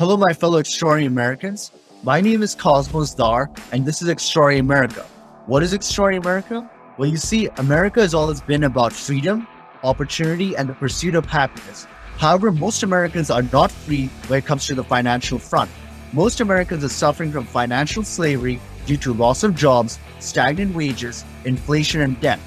[0.00, 1.72] Hello, my fellow extraordinary Americans.
[2.04, 5.02] My name is Cosmos Dar, and this is Extraordinary America.
[5.44, 6.70] What is Extraordinary America?
[6.96, 9.46] Well, you see, America has always been about freedom,
[9.84, 11.86] opportunity, and the pursuit of happiness.
[12.16, 15.70] However, most Americans are not free when it comes to the financial front.
[16.14, 22.00] Most Americans are suffering from financial slavery due to loss of jobs, stagnant wages, inflation,
[22.00, 22.40] and debt.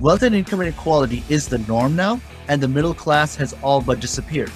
[0.00, 4.00] Wealth and income inequality is the norm now, and the middle class has all but
[4.00, 4.50] disappeared.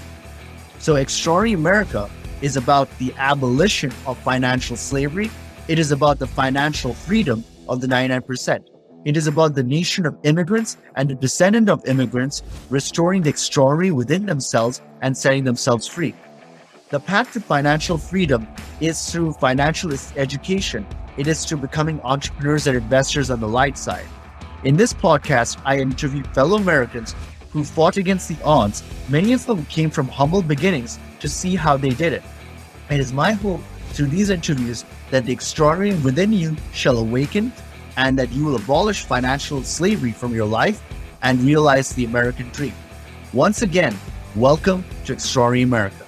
[0.81, 2.11] So, Extraordinary America
[2.45, 5.31] is about the abolition of financial slavery.
[5.67, 8.63] It is about the financial freedom of the 99%.
[9.07, 13.93] It is about the nation of immigrants and the descendant of immigrants restoring the extraordinary
[13.93, 16.15] within themselves and setting themselves free.
[16.91, 18.47] The path to financial freedom
[18.79, 20.87] is through financial education.
[21.17, 24.05] It is through becoming entrepreneurs and investors on the light side.
[24.65, 27.15] In this podcast, I interview fellow Americans
[27.53, 28.83] who fought against the odds.
[29.09, 32.23] Many of them came from humble beginnings to see how they did it.
[32.91, 37.51] It is my hope through these interviews that the extraordinary within you shall awaken
[37.97, 40.83] and that you will abolish financial slavery from your life
[41.23, 42.75] and realize the American dream.
[43.33, 43.97] Once again,
[44.37, 46.05] welcome to Extraordinary America.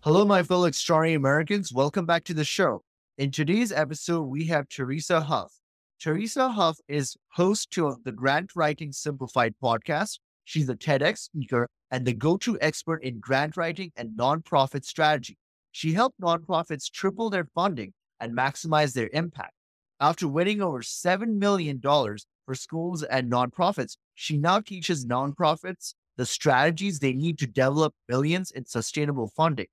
[0.00, 1.70] Hello, my fellow extraordinary Americans.
[1.70, 2.82] Welcome back to the show.
[3.18, 5.52] In today's episode, we have Teresa Huff.
[6.00, 10.20] Teresa Huff is host to the Grant Writing Simplified podcast.
[10.44, 15.36] She's a TEDx speaker and the go to expert in grant writing and nonprofit strategy.
[15.72, 19.54] She helped nonprofits triple their funding and maximize their impact.
[19.98, 27.00] After winning over $7 million for schools and nonprofits, she now teaches nonprofits the strategies
[27.00, 29.66] they need to develop millions in sustainable funding.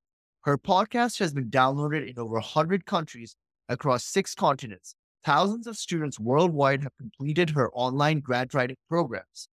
[0.46, 3.36] Her podcast has been downloaded in over 100 countries
[3.68, 4.94] across six continents.
[5.24, 9.50] Thousands of students worldwide have completed her online grant writing programs.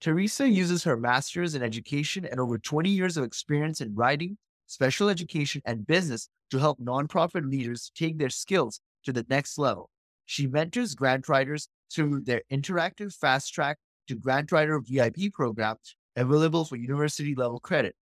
[0.00, 5.08] Teresa uses her master's in education and over 20 years of experience in writing, special
[5.08, 9.90] education, and business to help nonprofit leaders take their skills to the next level.
[10.26, 16.64] She mentors grant writers through their interactive fast track to grant writer VIP programs available
[16.64, 17.96] for university level credit.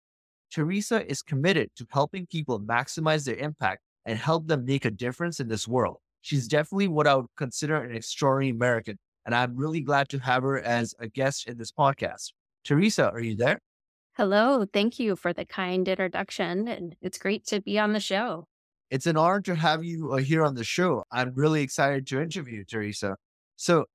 [0.53, 5.41] Teresa is committed to helping people maximize their impact and help them make a difference
[5.41, 5.99] in this world.
[6.21, 10.43] She's definitely what I would consider an extraordinary American, and I'm really glad to have
[10.43, 12.33] her as a guest in this podcast.
[12.65, 13.60] Teresa, are you there?
[14.16, 14.65] Hello.
[14.72, 16.69] Thank you for the kind introduction.
[16.69, 18.47] And it's great to be on the show.
[18.88, 21.03] It's an honor to have you uh, here on the show.
[21.10, 23.16] I'm really excited to interview Teresa.
[23.56, 23.87] So,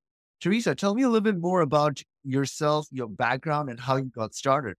[0.41, 4.35] Teresa, tell me a little bit more about yourself, your background, and how you got
[4.35, 4.75] started.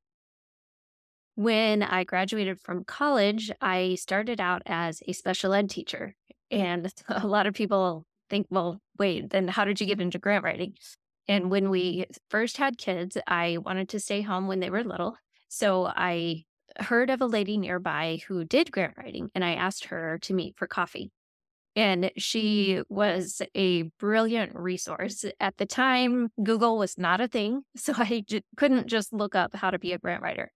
[1.34, 6.14] When I graduated from college, I started out as a special ed teacher.
[6.50, 10.44] And a lot of people think, well, wait, then how did you get into grant
[10.44, 10.74] writing?
[11.28, 15.16] And when we first had kids, I wanted to stay home when they were little.
[15.48, 16.44] So I
[16.78, 20.56] heard of a lady nearby who did grant writing, and I asked her to meet
[20.56, 21.10] for coffee.
[21.76, 25.24] And she was a brilliant resource.
[25.38, 27.62] At the time, Google was not a thing.
[27.76, 30.50] So I j- couldn't just look up how to be a grant writer.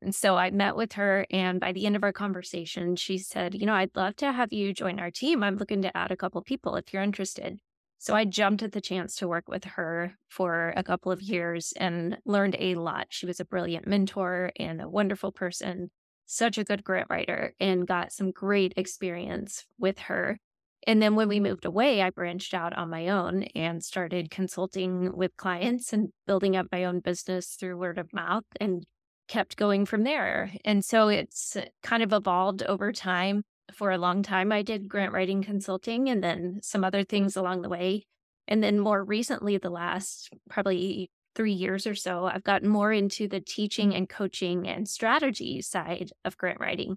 [0.00, 3.54] And so I met with her, and by the end of our conversation, she said,
[3.54, 5.42] You know, I'd love to have you join our team.
[5.42, 7.58] I'm looking to add a couple people if you're interested.
[7.98, 11.72] So I jumped at the chance to work with her for a couple of years
[11.76, 13.06] and learned a lot.
[13.10, 15.90] She was a brilliant mentor and a wonderful person,
[16.26, 20.40] such a good grant writer, and got some great experience with her.
[20.84, 25.16] And then when we moved away, I branched out on my own and started consulting
[25.16, 28.84] with clients and building up my own business through word of mouth and
[29.28, 30.52] kept going from there.
[30.64, 33.42] And so it's uh, kind of evolved over time.
[33.74, 37.62] For a long time, I did grant writing consulting and then some other things along
[37.62, 38.04] the way.
[38.46, 43.28] And then more recently, the last probably three years or so, I've gotten more into
[43.28, 46.96] the teaching and coaching and strategy side of grant writing.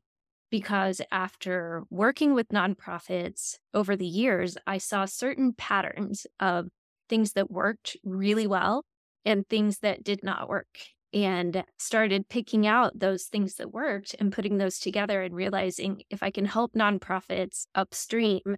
[0.51, 6.67] Because after working with nonprofits over the years, I saw certain patterns of
[7.09, 8.83] things that worked really well
[9.23, 10.67] and things that did not work
[11.15, 16.21] and started picking out those things that worked and putting those together and realizing if
[16.21, 18.57] I can help nonprofits upstream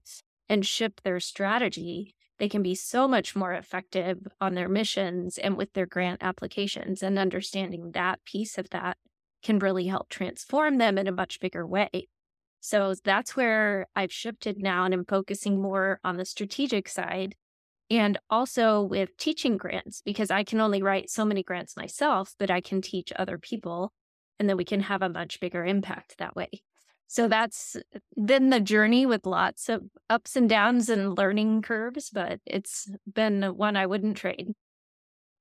[0.50, 5.56] and ship their strategy, they can be so much more effective on their missions and
[5.56, 7.04] with their grant applications.
[7.04, 8.98] And understanding that piece of that
[9.44, 12.08] can really help transform them in a much bigger way.
[12.60, 17.36] So that's where I've shifted now and I'm focusing more on the strategic side
[17.90, 22.52] and also with teaching grants because I can only write so many grants myself, but
[22.52, 23.94] I can teach other people
[24.40, 26.50] and then we can have a much bigger impact that way.
[27.08, 27.78] So that's
[28.22, 33.44] been the journey with lots of ups and downs and learning curves, but it's been
[33.44, 34.54] one I wouldn't trade.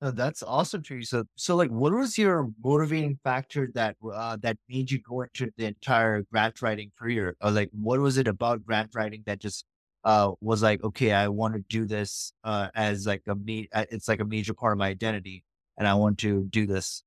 [0.01, 1.25] Oh, that's awesome, Teresa.
[1.37, 5.65] So, like, what was your motivating factor that uh, that made you go into the
[5.65, 7.35] entire grant writing career?
[7.41, 9.65] Or like, what was it about grant writing that just
[10.07, 13.87] uh, was like, okay, I want to do this uh, as like a me, uh,
[13.91, 15.43] it's like a major part of my identity,
[15.77, 17.03] and I want to do this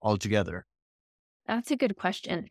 [0.00, 0.64] all together.
[1.46, 2.48] That's a good question.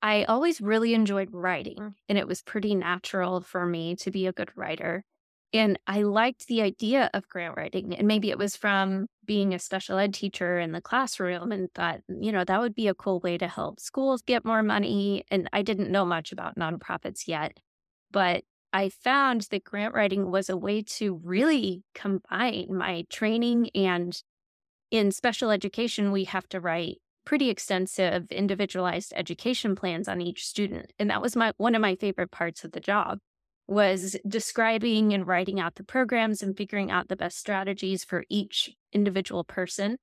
[0.00, 4.32] I always really enjoyed writing, and it was pretty natural for me to be a
[4.32, 5.04] good writer.
[5.52, 7.94] And I liked the idea of grant writing.
[7.94, 12.00] And maybe it was from being a special ed teacher in the classroom and thought,
[12.08, 15.24] you know, that would be a cool way to help schools get more money.
[15.30, 17.60] And I didn't know much about nonprofits yet,
[18.10, 24.20] but I found that grant writing was a way to really combine my training and
[24.92, 30.92] in special education, we have to write pretty extensive individualized education plans on each student.
[30.98, 33.18] And that was my one of my favorite parts of the job
[33.66, 38.70] was describing and writing out the programs and figuring out the best strategies for each
[38.92, 39.96] individual person.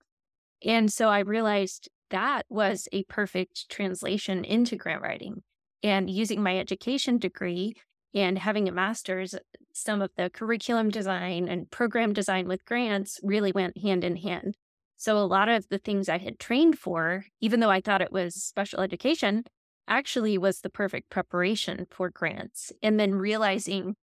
[0.66, 5.44] And so I realized that was a perfect translation into grant writing.
[5.84, 7.76] And using my education degree
[8.14, 9.36] and having a master's,
[9.74, 14.56] some of the curriculum design and program design with grants really went hand in hand.
[14.98, 18.12] So a lot of the things I had trained for, even though I thought it
[18.12, 19.46] was special education,
[19.88, 22.72] actually was the perfect preparation for grants.
[22.84, 23.96] And then realizing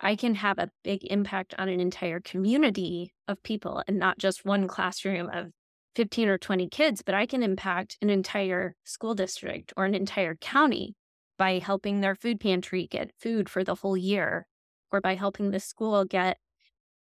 [0.00, 4.44] I can have a big impact on an entire community of people and not just
[4.44, 5.50] one classroom of
[5.94, 10.34] 15 or 20 kids, but I can impact an entire school district or an entire
[10.34, 10.94] county
[11.36, 14.46] by helping their food pantry get food for the whole year
[14.92, 16.38] or by helping the school get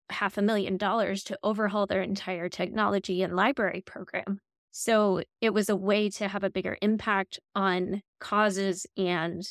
[0.09, 4.39] half a million dollars to overhaul their entire technology and library program.
[4.71, 9.43] So it was a way to have a bigger impact on causes and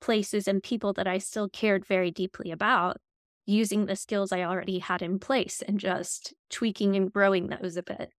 [0.00, 2.96] places and people that I still cared very deeply about
[3.46, 7.82] using the skills I already had in place and just tweaking and growing those a
[7.82, 8.10] bit.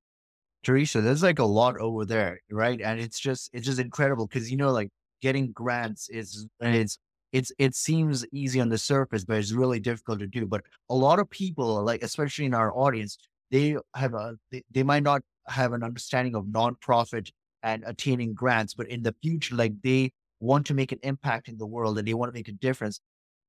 [0.64, 2.80] Teresa, there's like a lot over there, right?
[2.80, 4.90] And it's just it's just incredible because you know, like
[5.22, 6.98] getting grants is it's
[7.32, 10.46] it's it seems easy on the surface, but it's really difficult to do.
[10.46, 13.18] But a lot of people, like especially in our audience,
[13.52, 17.32] they have a they, they might not have an understanding of nonprofit
[17.64, 21.58] and attaining grants, but in the future, like they want to make an impact in
[21.58, 23.00] the world and they want to make a difference.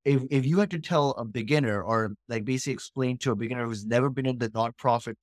[0.05, 3.67] If if you had to tell a beginner or like basically explain to a beginner
[3.67, 5.17] who's never been in the nonprofit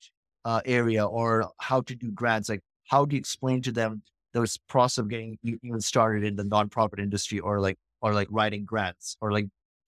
[0.46, 4.02] uh, area or how to do grants, like how do you explain to them
[4.34, 8.66] those process of getting even started in the nonprofit industry or like or like writing
[8.66, 9.48] grants or like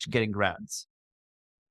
[0.10, 0.88] getting grants?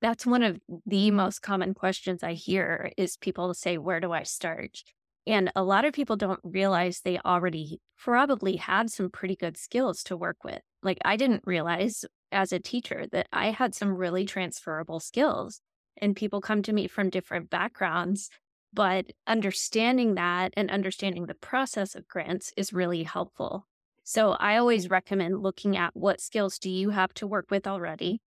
[0.01, 4.23] That's one of the most common questions I hear is people say, where do I
[4.23, 4.83] start?
[5.27, 10.03] And a lot of people don't realize they already probably had some pretty good skills
[10.05, 10.61] to work with.
[10.83, 15.61] Like I didn't realize as a teacher that I had some really transferable skills.
[16.01, 18.31] And people come to me from different backgrounds,
[18.73, 23.67] but understanding that and understanding the process of grants is really helpful.
[24.05, 28.21] So I always recommend looking at what skills do you have to work with already?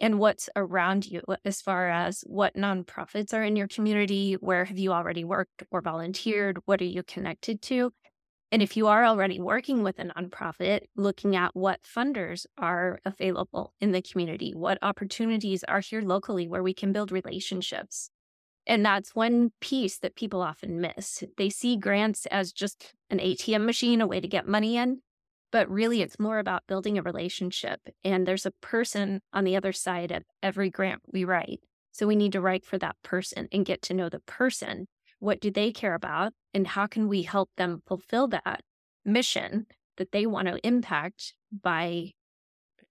[0.00, 4.78] and what's around you as far as what nonprofits are in your community, where have
[4.78, 7.92] you already worked or volunteered, what are you connected to?
[8.50, 13.74] And if you are already working with a nonprofit, looking at what funders are available
[13.80, 18.10] in the community, what opportunities are here locally where we can build relationships.
[18.68, 21.24] And that's one piece that people often miss.
[21.36, 25.00] They see grants as just an ATM machine, a way to get money in
[25.50, 27.80] but really it's more about building a relationship.
[28.04, 31.60] And there's a person on the other side of every grant we write.
[31.92, 34.86] So we need to write for that person and get to know the person.
[35.18, 36.32] What do they care about?
[36.54, 38.60] And how can we help them fulfill that
[39.04, 42.12] mission that they want to impact by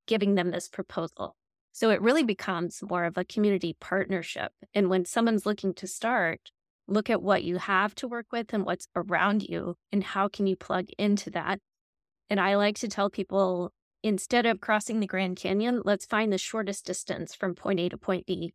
[0.08, 1.37] giving them this proposal?
[1.78, 4.52] So it really becomes more of a community partnership.
[4.74, 6.52] And when someone's looking to start,
[6.88, 10.48] look at what you have to work with and what's around you and how can
[10.48, 11.60] you plug into that
[12.30, 13.72] and I like to tell people
[14.04, 17.98] instead of crossing the Grand Canyon, let's find the shortest distance from point A to
[17.98, 18.54] point B.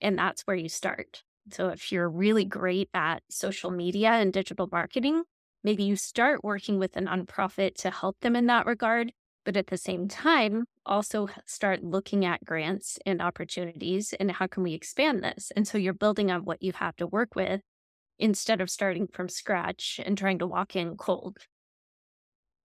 [0.00, 1.22] And that's where you start.
[1.50, 5.24] So if you're really great at social media and digital marketing,
[5.62, 9.12] maybe you start working with a nonprofit to help them in that regard.
[9.44, 14.62] But at the same time, also start looking at grants and opportunities and how can
[14.62, 15.52] we expand this?
[15.54, 17.60] And so you're building on what you have to work with
[18.18, 21.38] instead of starting from scratch and trying to walk in cold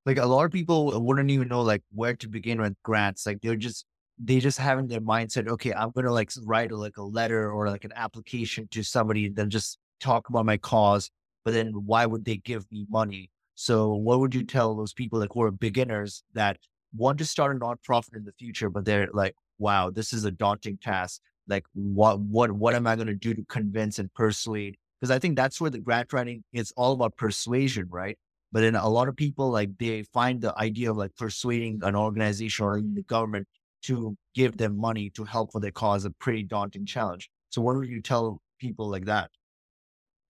[0.06, 3.26] like a lot of people wouldn't even know like where to begin with grants.
[3.26, 3.86] Like they're just
[4.18, 7.70] they just have in their mindset, okay, I'm gonna like write like a letter or
[7.70, 11.12] like an application to somebody and then just talk about my cause.
[11.46, 13.30] But then why would they give me money?
[13.62, 16.56] So what would you tell those people like who are beginners that
[16.96, 20.32] want to start a nonprofit in the future, but they're like, wow, this is a
[20.32, 21.20] daunting task.
[21.46, 24.78] Like, what, what, what am I going to do to convince and persuade?
[24.98, 28.18] Because I think that's where the grant writing is all about persuasion, right?
[28.54, 31.98] But then a lot of people like they find the idea of like persuading an
[31.98, 33.46] organization or the government
[33.84, 37.30] to give them money to help for their cause a pretty daunting challenge.
[37.50, 39.32] So what would you tell people like that?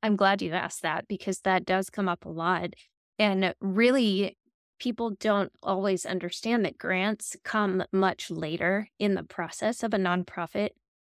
[0.02, 2.74] I'm glad you asked that because that does come up a lot.
[3.20, 4.38] And really,
[4.80, 10.70] people don't always understand that grants come much later in the process of a nonprofit.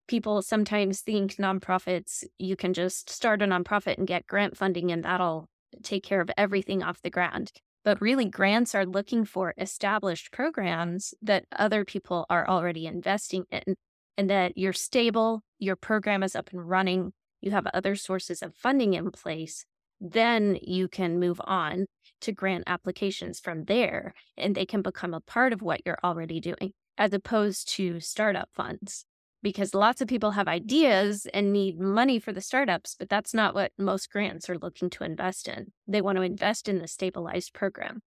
[0.07, 5.03] People sometimes think nonprofits, you can just start a nonprofit and get grant funding and
[5.03, 5.49] that'll
[5.83, 7.51] take care of everything off the ground.
[7.83, 13.75] But really, grants are looking for established programs that other people are already investing in
[14.17, 18.55] and that you're stable, your program is up and running, you have other sources of
[18.55, 19.65] funding in place.
[19.99, 21.85] Then you can move on
[22.21, 26.39] to grant applications from there and they can become a part of what you're already
[26.39, 29.05] doing as opposed to startup funds
[29.43, 33.53] because lots of people have ideas and need money for the startups, but that's not
[33.53, 35.71] what most grants are looking to invest in.
[35.87, 38.01] They want to invest in the stabilized program.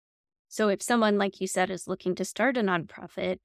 [0.49, 3.39] So if someone, like you said, is looking to start a nonprofit,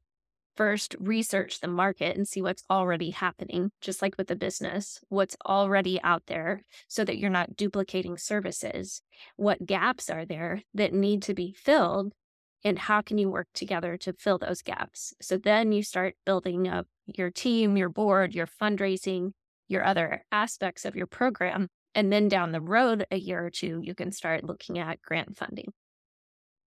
[0.56, 5.36] first research the market and see what's already happening, just like with the business, what's
[5.46, 9.02] already out there so that you're not duplicating services.
[9.36, 12.14] What gaps are there that need to be filled?
[12.64, 15.14] And how can you work together to fill those gaps?
[15.22, 19.32] So then you start building up your team, your board, your fundraising,
[19.68, 21.68] your other aspects of your program.
[21.94, 25.38] And then down the road, a year or two, you can start looking at grant
[25.38, 25.74] funding.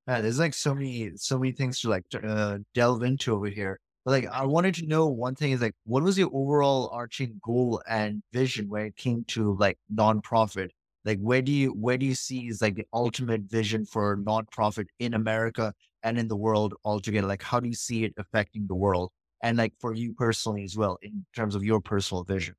[0.08, 3.80] Yeah, there's like so many, so many things to like uh, delve into over here.
[4.06, 7.40] But like, I wanted to know one thing is like, what was your overall arching
[7.44, 10.70] goal and vision when it came to like nonprofit?
[11.04, 14.86] Like, where do you where do you see is like the ultimate vision for nonprofit
[15.00, 15.74] in America
[16.04, 17.28] and in the world altogether?
[17.28, 19.12] Like, how do you see it affecting the world?
[19.44, 22.56] and like for you personally as well in terms of your personal vision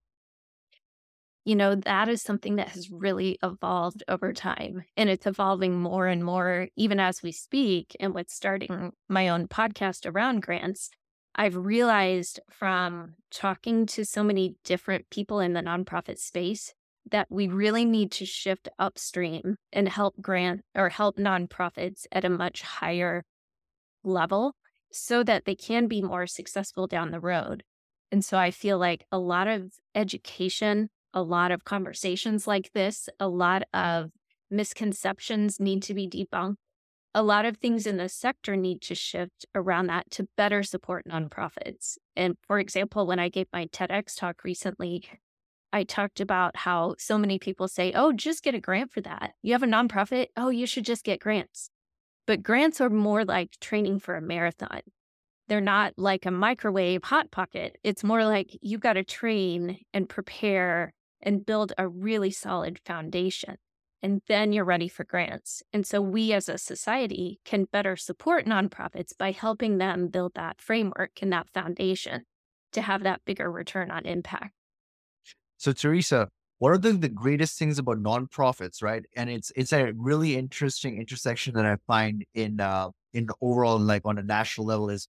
[1.48, 6.06] you know that is something that has really evolved over time and it's evolving more
[6.06, 10.90] and more even as we speak and with starting my own podcast around grants
[11.34, 16.74] i've realized from talking to so many different people in the nonprofit space
[17.10, 22.28] that we really need to shift upstream and help grant or help nonprofits at a
[22.28, 23.24] much higher
[24.04, 24.54] level
[24.92, 27.62] so that they can be more successful down the road.
[28.10, 33.08] And so I feel like a lot of education, a lot of conversations like this,
[33.18, 34.10] a lot of
[34.50, 36.56] misconceptions need to be debunked.
[37.14, 41.06] A lot of things in the sector need to shift around that to better support
[41.06, 41.96] nonprofits.
[42.14, 45.08] And for example, when I gave my TEDx talk recently,
[45.72, 49.32] I talked about how so many people say, oh, just get a grant for that.
[49.42, 50.26] You have a nonprofit.
[50.36, 51.70] Oh, you should just get grants.
[52.26, 54.80] But grants are more like training for a marathon.
[55.48, 57.78] They're not like a microwave hot pocket.
[57.82, 63.56] It's more like you've got to train and prepare and build a really solid foundation.
[64.00, 65.62] And then you're ready for grants.
[65.72, 70.60] And so we as a society can better support nonprofits by helping them build that
[70.60, 72.24] framework and that foundation
[72.72, 74.52] to have that bigger return on impact.
[75.56, 79.04] So, Teresa, what are the, the greatest things about nonprofits, right?
[79.16, 84.02] And it's it's a really interesting intersection that I find in uh in overall like
[84.04, 85.08] on a national level is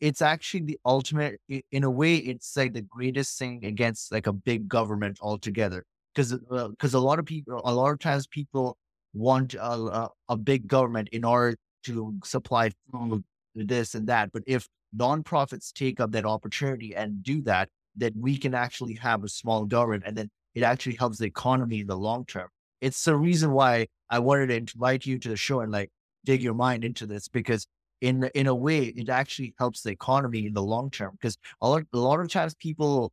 [0.00, 4.32] it's actually the ultimate in a way it's like the greatest thing against like a
[4.32, 6.34] big government altogether because
[6.70, 8.76] because uh, a lot of people a lot of times people
[9.12, 14.68] want a, a, big government in order to supply food this and that but if
[14.96, 19.64] nonprofits take up that opportunity and do that then we can actually have a small
[19.64, 22.48] government and then it actually helps the economy in the long term.
[22.80, 25.90] It's the reason why I wanted to invite you to the show and like
[26.24, 27.66] dig your mind into this because
[28.00, 31.68] in in a way it actually helps the economy in the long term because a
[31.68, 33.12] lot a lot of times people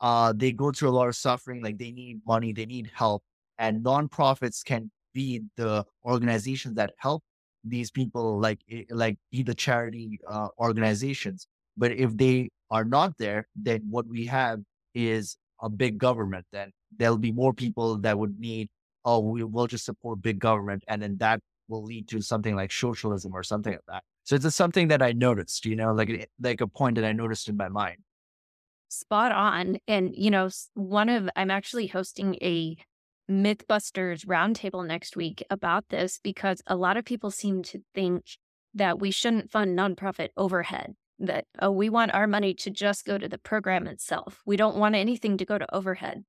[0.00, 3.22] uh they go through a lot of suffering like they need money they need help
[3.58, 7.22] and nonprofits can be the organizations that help
[7.64, 13.16] these people like eh, like be the charity uh, organizations but if they are not
[13.18, 14.60] there then what we have
[14.94, 18.68] is a big government, then there'll be more people that would need,
[19.04, 20.82] oh, we will just support big government.
[20.88, 24.04] And then that will lead to something like socialism or something like that.
[24.26, 27.12] So it's just something that I noticed, you know, like, like a point that I
[27.12, 27.98] noticed in my mind.
[28.88, 29.78] Spot on.
[29.86, 32.76] And, you know, one of, I'm actually hosting a
[33.30, 38.24] Mythbusters roundtable next week about this because a lot of people seem to think
[38.74, 43.16] that we shouldn't fund nonprofit overhead that oh we want our money to just go
[43.16, 46.22] to the program itself we don't want anything to go to overhead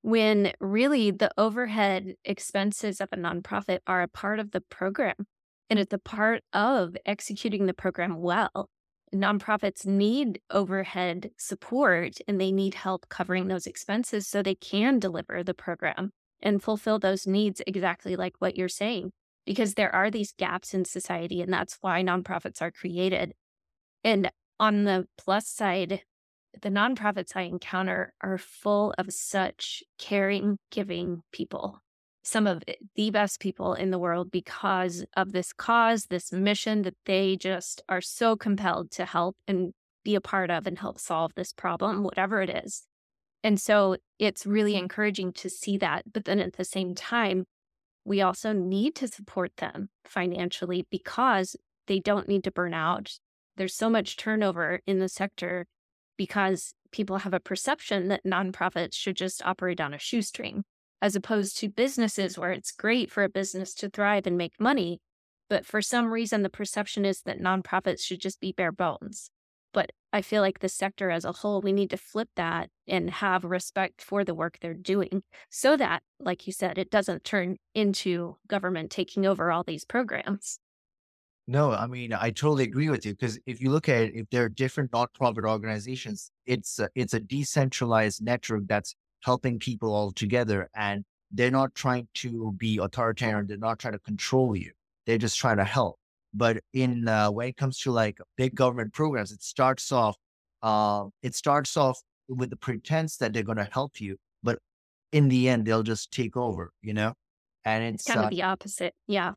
[0.00, 5.26] when really the overhead expenses of a nonprofit are a part of the program
[5.72, 8.68] And it's a part of executing the program well.
[9.14, 15.42] Nonprofits need overhead support and they need help covering those expenses so they can deliver
[15.42, 16.10] the program
[16.42, 19.12] and fulfill those needs exactly like what you're saying.
[19.46, 23.32] Because there are these gaps in society, and that's why nonprofits are created.
[24.04, 26.02] And on the plus side,
[26.60, 31.80] the nonprofits I encounter are full of such caring, giving people
[32.22, 32.62] some of
[32.94, 37.82] the best people in the world because of this cause, this mission that they just
[37.88, 39.72] are so compelled to help and
[40.04, 42.86] be a part of and help solve this problem, whatever it is.
[43.44, 46.12] And so it's really encouraging to see that.
[46.12, 47.44] But then at the same time,
[48.04, 53.18] we also need to support them financially because they don't need to burn out.
[53.56, 55.66] There's so much turnover in the sector
[56.16, 60.64] because people have a perception that nonprofits should just operate on a shoestring
[61.02, 65.00] as opposed to businesses where it's great for a business to thrive and make money.
[65.50, 69.28] But for some reason, the perception is that nonprofits should just be bare bones.
[69.74, 73.10] But I feel like the sector as a whole, we need to flip that and
[73.10, 77.56] have respect for the work they're doing so that, like you said, it doesn't turn
[77.74, 80.60] into government taking over all these programs.
[81.48, 84.30] No, I mean, I totally agree with you because if you look at it, if
[84.30, 90.12] there are different nonprofit organizations, it's a, it's a decentralized network that's helping people all
[90.12, 90.68] together.
[90.74, 93.46] And they're not trying to be authoritarian.
[93.46, 94.72] They're not trying to control you.
[95.06, 95.98] They're just trying to help.
[96.34, 100.16] But in uh, when it comes to like big government programs, it starts off.
[100.62, 104.58] Uh, it starts off with the pretense that they're going to help you, but
[105.10, 106.72] in the end, they'll just take over.
[106.80, 107.14] You know,
[107.64, 108.94] and it's, it's kind uh, of the opposite.
[109.06, 109.32] Yeah.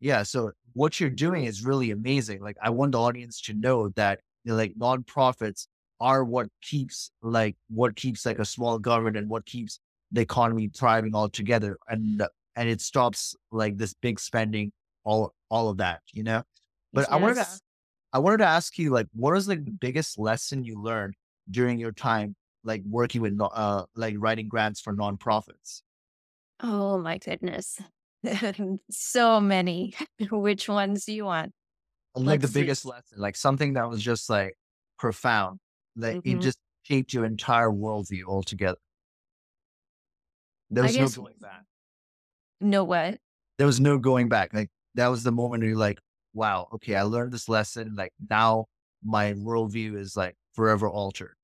[0.00, 0.22] Yeah.
[0.22, 2.40] So what you're doing is really amazing.
[2.40, 5.66] Like I want the audience to know that you know, like nonprofits
[6.00, 9.80] are what keeps like what keeps like a small government and what keeps
[10.12, 12.22] the economy thriving all together and
[12.56, 14.72] and it stops like this big spending
[15.04, 16.42] all all of that you know?
[16.92, 17.08] But yes.
[17.10, 17.46] i wanted to
[18.12, 21.14] i wanted to ask you like what is like the biggest lesson you learned
[21.50, 22.34] during your time
[22.64, 25.82] like working with uh like writing grants for nonprofits?
[26.62, 27.80] Oh my goodness.
[28.90, 29.94] So many.
[30.30, 31.52] Which ones do you want?
[32.14, 32.90] Like Let's the biggest see.
[32.90, 34.54] lesson like something that was just like
[34.98, 35.58] profound
[36.00, 36.38] that mm-hmm.
[36.38, 38.78] it just shaped your entire worldview altogether.
[40.70, 41.64] There was no going back.
[42.60, 43.18] No what?
[43.58, 44.54] There was no going back.
[44.54, 45.98] Like that was the moment you're like,
[46.32, 47.94] wow, okay, I learned this lesson.
[47.96, 48.66] Like now
[49.04, 51.34] my worldview is like forever altered.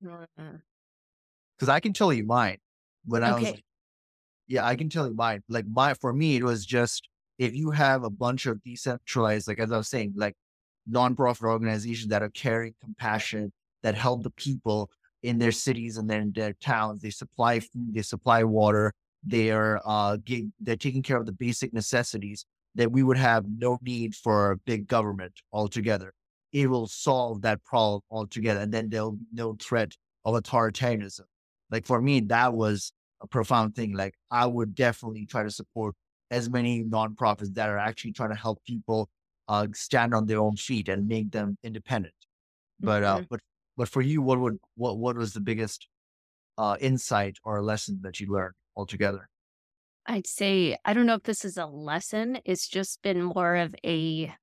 [0.00, 1.70] Because mm-hmm.
[1.70, 2.58] I can tell you mine.
[3.04, 3.30] When okay.
[3.30, 3.64] I was like,
[4.46, 5.42] yeah, I can tell you mine.
[5.48, 9.58] Like my for me, it was just if you have a bunch of decentralized, like
[9.58, 10.34] as I was saying, like
[10.90, 14.90] nonprofit organizations that are caring, compassion, that help the people
[15.22, 17.02] in their cities and then their towns.
[17.02, 18.92] They supply food, they supply water,
[19.24, 20.16] they are uh,
[20.60, 22.44] they're taking care of the basic necessities.
[22.74, 26.12] That we would have no need for big government altogether.
[26.52, 31.22] It will solve that problem altogether, and then there'll be no threat of authoritarianism.
[31.70, 33.94] Like for me, that was a profound thing.
[33.94, 35.96] Like I would definitely try to support
[36.30, 39.08] as many nonprofits that are actually trying to help people
[39.48, 42.14] uh, stand on their own feet and make them independent.
[42.80, 43.24] But uh, mm-hmm.
[43.30, 43.40] but
[43.76, 45.88] but for you, what would what what was the biggest
[46.56, 49.28] uh, insight or lesson that you learned altogether?
[50.06, 52.38] I'd say I don't know if this is a lesson.
[52.44, 54.34] It's just been more of a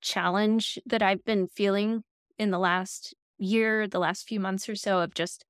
[0.00, 2.02] challenge that I've been feeling
[2.38, 5.44] in the last year, the last few months or so of just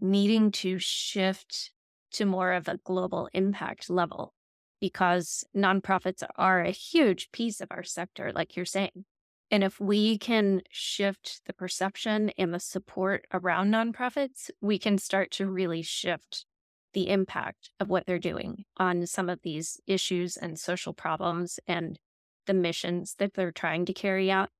[0.00, 1.72] needing to shift
[2.12, 4.32] to more of a global impact level
[4.80, 9.04] because nonprofits are a huge piece of our sector, like you're saying.
[9.50, 15.30] And if we can shift the perception and the support around nonprofits, we can start
[15.32, 16.46] to really shift
[16.92, 21.98] the impact of what they're doing on some of these issues and social problems and
[22.46, 24.50] the missions that they're trying to carry out.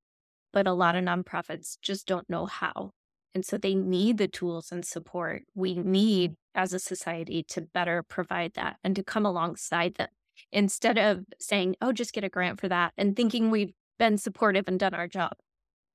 [0.52, 2.92] But a lot of nonprofits just don't know how.
[3.34, 8.02] And so they need the tools and support we need as a society to better
[8.02, 10.08] provide that and to come alongside them
[10.52, 14.66] instead of saying, oh, just get a grant for that and thinking we've been supportive
[14.66, 15.32] and done our job.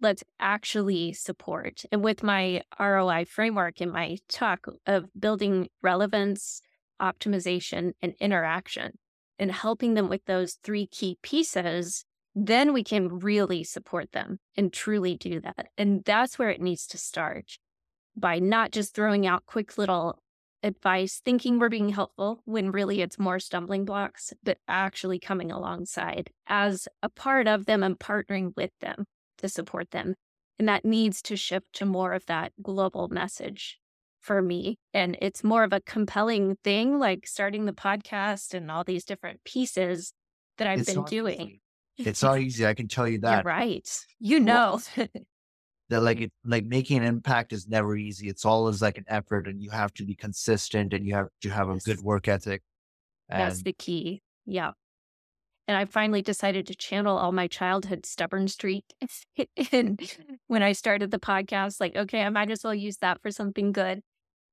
[0.02, 1.84] Let's actually support.
[1.92, 6.62] And with my ROI framework in my talk of building relevance,
[7.02, 8.98] optimization, and interaction
[9.40, 14.72] and helping them with those three key pieces, then we can really support them and
[14.72, 15.70] truly do that.
[15.78, 17.58] And that's where it needs to start
[18.16, 20.20] by not just throwing out quick little
[20.62, 26.30] advice, thinking we're being helpful when really it's more stumbling blocks, but actually coming alongside
[26.48, 29.06] as a part of them and partnering with them
[29.38, 30.16] to support them.
[30.58, 33.80] And that needs to shift to more of that global message
[34.22, 34.78] for me.
[34.94, 39.44] And it's more of a compelling thing, like starting the podcast and all these different
[39.44, 40.14] pieces
[40.58, 41.34] that I've It's been doing.
[41.42, 41.62] easy.
[41.98, 42.66] It's not easy.
[42.66, 43.46] I can tell you You're that.
[43.46, 44.06] right.
[44.20, 44.80] You know.
[44.96, 45.22] You well, know.
[45.90, 48.28] that like it like making an impact is never easy.
[48.28, 51.50] It's always like an effort, and you have to be consistent, and you have to
[51.50, 52.62] have a good work ethic.
[53.30, 54.22] That's the key.
[54.46, 54.72] Yeah.
[55.68, 58.86] And I finally decided to channel all my childhood stubborn streak.
[59.72, 60.00] and
[60.46, 63.72] when I started the podcast, like, okay, I might as well use that for something
[63.72, 64.04] good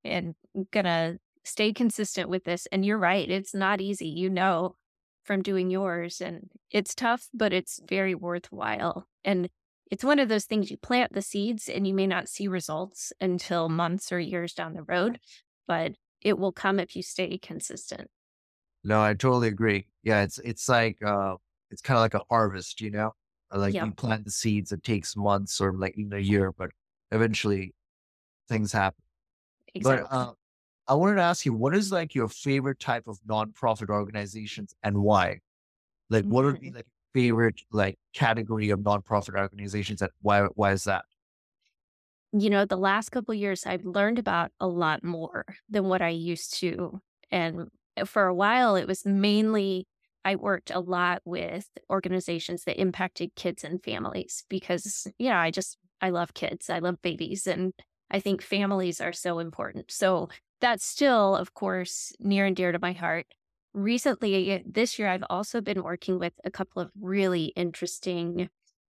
[0.05, 2.67] and I'm gonna stay consistent with this.
[2.73, 4.77] And you're right, it's not easy, you know,
[5.25, 6.21] from doing yours.
[6.21, 9.07] And it's tough, but it's very worthwhile.
[9.25, 9.49] And
[9.91, 13.13] it's one of those things you plant the seeds and you may not see results
[13.21, 15.21] until months or years down the road,
[15.67, 18.09] but it will come if you stay consistent.
[18.85, 19.89] no, I totally agree.
[20.03, 21.37] Yeah, it's it's like uh,
[21.71, 23.13] it's kind of like a harvest, you know.
[23.53, 26.71] Like Yeah, you plant the seeds, it takes months or like even a year, but
[27.11, 27.75] eventually
[28.49, 29.03] things happen.
[29.81, 30.09] But exactly.
[30.11, 30.33] uh,
[30.93, 34.99] I wanted to ask you, what is like your favorite type of nonprofit organizations and
[35.03, 35.41] why?
[36.11, 36.75] Like, what would be Mhm.
[36.75, 40.45] like favorite like category of nonprofit organizations and why?
[40.57, 41.07] Why is that?
[42.33, 46.09] You know, the last couple years, I've learned about a lot more than what I
[46.09, 47.01] used to.
[47.31, 49.87] And uh, for a while, it was mainly
[50.25, 55.77] I worked a lot with organizations that impacted kids and families because, yeah, I just,
[56.01, 56.71] I love kids.
[56.71, 57.47] I love babies.
[57.47, 57.75] And
[58.11, 59.91] I think families are so important.
[59.91, 60.29] So
[60.62, 63.27] that's still, of course, near and dear to my heart.
[63.75, 68.48] Recently, this year, I've also been working with a couple of really interesting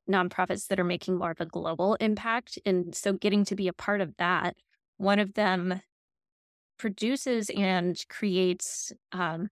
[0.09, 2.59] nonprofits that are making more of a global impact.
[2.65, 4.55] And so getting to be a part of that,
[4.97, 5.81] one of them
[6.77, 9.47] produces and creates um,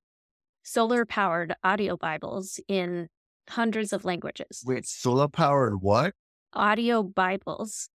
[0.63, 3.07] solar powered audio Bibles in
[3.49, 4.63] hundreds of languages.
[4.65, 6.13] Wait, solar powered what?
[6.53, 7.89] Audio Bibles.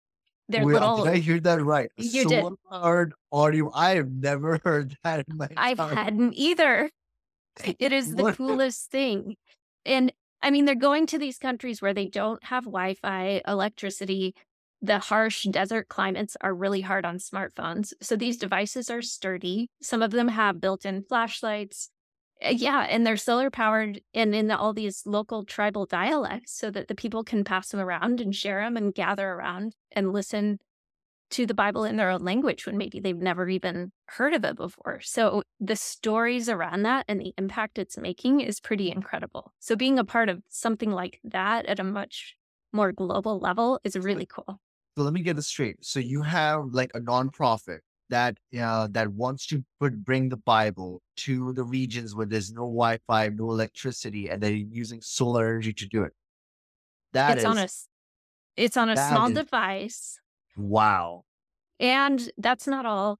[0.48, 1.90] They're Wait, uh, did I hear that right?
[1.96, 2.44] You did.
[2.70, 3.70] powered audio.
[3.74, 5.94] I have never heard that in my I entire.
[5.94, 6.90] hadn't either.
[7.64, 9.37] It is the coolest thing.
[9.85, 14.35] And I mean, they're going to these countries where they don't have Wi Fi, electricity.
[14.82, 17.92] The harsh desert climates are really hard on smartphones.
[18.02, 19.70] So these devices are sturdy.
[19.80, 21.90] Some of them have built in flashlights.
[22.44, 26.88] Uh, Yeah, and they're solar powered and in all these local tribal dialects so that
[26.88, 30.59] the people can pass them around and share them and gather around and listen
[31.31, 34.57] to the Bible in their own language when maybe they've never even heard of it
[34.57, 35.01] before.
[35.01, 39.53] So the stories around that and the impact it's making is pretty incredible.
[39.61, 42.37] So being a part of something like that at a much
[42.72, 44.61] more global level is really cool.
[44.96, 45.85] So let me get this straight.
[45.85, 51.03] So you have like a nonprofit that uh, that wants to put bring the Bible
[51.19, 55.87] to the regions where there's no Wi-Fi, no electricity, and they're using solar energy to
[55.87, 56.12] do it.
[57.12, 57.69] That It's on a
[58.57, 60.21] it's on a small is device
[60.57, 61.25] wow.
[61.79, 63.19] and that's not all.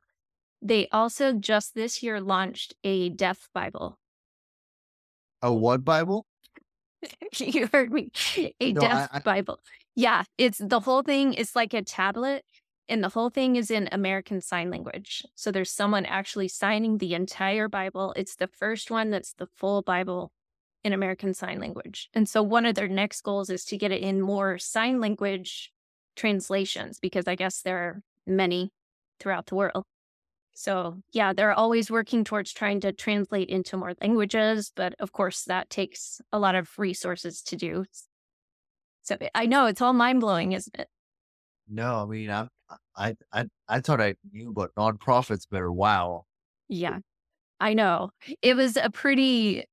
[0.63, 3.99] They also just this year launched a deaf Bible.
[5.43, 6.27] A what Bible?
[7.37, 8.11] you heard me.
[8.61, 9.61] A No, I, deaf I Bible.
[9.95, 12.45] Yeah, it's the whole thing is like a tablet
[12.89, 15.25] and the whole thing is in American Sign Language.
[15.35, 18.13] So there's someone actually signing the entire Bible.
[18.17, 20.31] It's the first one that's the full Bible
[20.85, 22.09] in American Sign Language.
[22.15, 25.73] And so one of their next goals is to get it in more sign language
[26.15, 28.71] translations because I guess there are many
[29.19, 29.85] throughout the world.
[30.55, 35.45] So, yeah, they're always working towards trying to translate into more languages, but of course,
[35.45, 37.85] that takes a lot of resources to do.
[39.03, 40.89] So, I know it's all mind blowing, isn't it?
[41.69, 42.49] no, I mean I
[42.97, 45.73] I I I thought I knew about nonprofits better.
[45.73, 46.27] Wow.
[46.69, 47.01] Yeah,
[47.61, 48.11] I know.
[48.43, 49.67] It was a pretty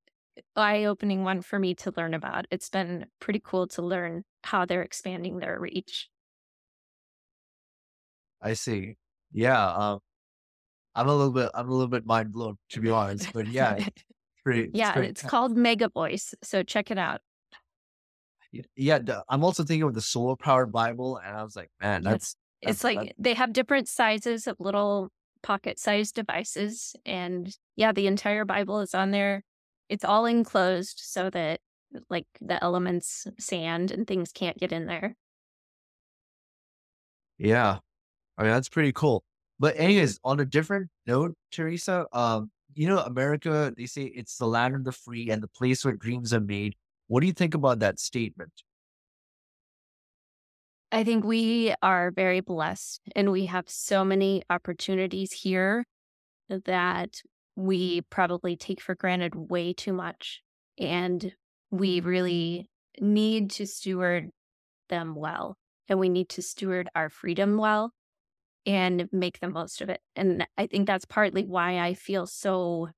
[0.56, 2.46] eye opening one for me to learn about.
[2.50, 6.10] It's been pretty cool to learn how they're expanding their reach.
[8.40, 8.96] I see.
[9.32, 9.66] Yeah.
[9.66, 10.00] Um,
[10.94, 13.74] I'm a little bit I'm a little bit mind blown to be honest, but yeah,
[13.76, 14.04] it's
[14.44, 16.34] pretty it's yeah, pretty it's called MegaVoice.
[16.42, 17.20] So, check it out.
[18.76, 22.36] Yeah, I'm also thinking of the solar powered Bible, and I was like, man, that's
[22.64, 25.10] It's that's like they have different sizes of little
[25.42, 26.96] pocket sized devices.
[27.06, 29.42] And yeah, the entire Bible is on there.
[29.88, 31.60] It's all enclosed so that
[32.10, 35.16] like the elements, sand and things can't get in there.
[37.38, 37.78] yeah.
[38.38, 39.24] I mean, that's pretty cool.
[39.60, 44.46] But anyways, on a different note, Teresa, um, you know, America, they say it's the
[44.46, 46.74] land of the free and the place where dreams are made.
[47.06, 48.52] What do you think about that statement?
[50.94, 55.86] I think we are very blessed and we have so many opportunities here
[56.48, 57.20] that
[57.56, 60.40] we probably take for granted way too much.
[60.78, 61.34] And
[61.72, 64.30] we really need to steward
[64.88, 65.56] them well.
[65.88, 67.90] And we need to steward our freedom well
[68.64, 70.00] and make the most of it.
[70.14, 72.90] And I think that's partly why I feel so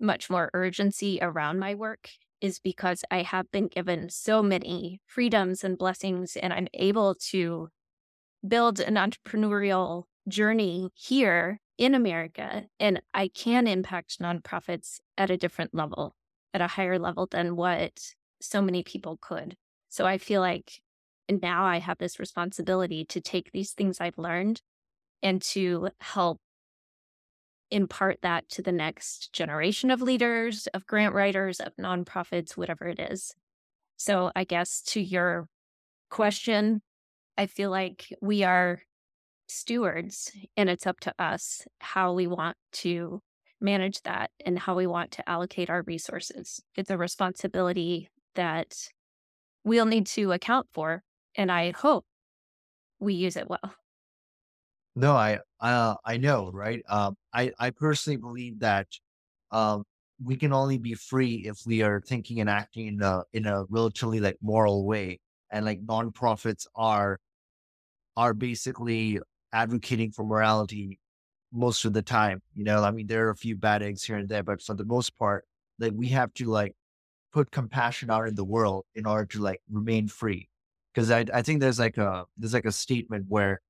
[0.00, 2.08] much more urgency around my work
[2.40, 7.68] is because I have been given so many freedoms and blessings, and I'm able to
[8.46, 12.66] build an entrepreneurial journey here in America.
[12.78, 16.14] And I can impact nonprofits at a different level,
[16.54, 17.98] at a higher level than what
[18.40, 19.56] so many people could.
[19.88, 20.80] So I feel like
[21.30, 24.62] now I have this responsibility to take these things I've learned
[25.22, 26.40] and to help
[27.70, 32.98] impart that to the next generation of leaders, of grant writers, of nonprofits, whatever it
[32.98, 33.34] is.
[33.96, 35.46] So, I guess to your
[36.10, 36.82] question,
[37.36, 38.82] I feel like we are
[39.48, 43.20] stewards and it's up to us how we want to
[43.60, 46.62] manage that and how we want to allocate our resources.
[46.76, 48.76] It's a responsibility that
[49.64, 51.02] we'll need to account for.
[51.34, 52.06] And I hope
[52.98, 53.79] we use it well.
[54.96, 56.82] No, I uh, I know, right?
[56.88, 58.88] Um, I I personally believe that
[59.52, 59.84] um,
[60.22, 63.64] we can only be free if we are thinking and acting in a in a
[63.70, 67.18] relatively like moral way, and like nonprofits are
[68.16, 69.20] are basically
[69.52, 70.98] advocating for morality
[71.52, 72.42] most of the time.
[72.54, 74.74] You know, I mean, there are a few bad eggs here and there, but for
[74.74, 75.46] the most part,
[75.78, 76.74] like we have to like
[77.32, 80.48] put compassion out in the world in order to like remain free.
[80.94, 83.60] Because I I think there's like a there's like a statement where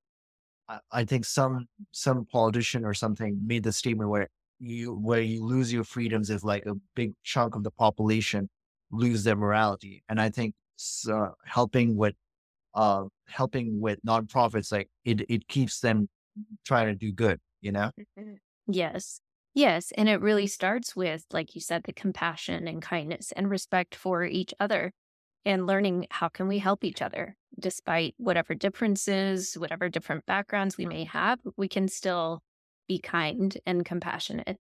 [0.93, 4.29] I, think some some politician or something made the statement where
[4.59, 8.49] you where you lose your freedoms if like a big chunk of the population
[8.91, 10.03] lose their morality.
[10.09, 10.55] And I think
[11.11, 12.15] uh, helping with
[12.75, 16.09] uh, helping with nonprofits like it it keeps them
[16.65, 17.41] trying to do good.
[17.61, 17.91] You know.
[18.19, 18.35] Mm-hmm.
[18.69, 19.21] Yes.
[19.55, 19.93] Yes.
[19.97, 24.25] And it really starts with, like you said, the compassion and kindness and respect for
[24.25, 24.93] each other
[25.45, 30.87] and learning how can we help each other despite whatever differences, whatever different backgrounds we
[30.87, 32.43] may have, we can still
[32.89, 34.59] be kind and compassionate.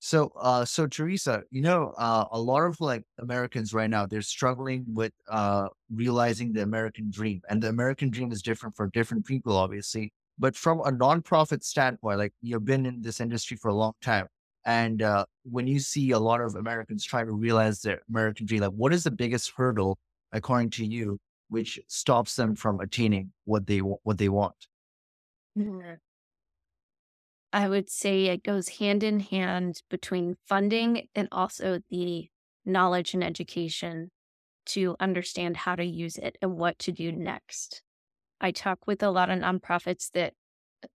[0.00, 4.22] So, uh, so Teresa, you know, uh, a lot of like Americans right now, they're
[4.22, 9.26] struggling with uh, realizing the American dream, and the American dream is different for different
[9.26, 10.12] people, obviously.
[10.38, 14.28] But from a nonprofit standpoint, like you've been in this industry for a long time,
[14.68, 18.60] and uh, when you see a lot of Americans trying to realize their American dream,
[18.60, 19.98] like what is the biggest hurdle,
[20.30, 24.66] according to you, which stops them from attaining what they what they want?
[25.58, 25.94] Mm-hmm.
[27.50, 32.28] I would say it goes hand in hand between funding and also the
[32.66, 34.10] knowledge and education
[34.66, 37.82] to understand how to use it and what to do next.
[38.38, 40.34] I talk with a lot of nonprofits that